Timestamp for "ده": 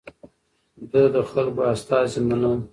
0.91-1.01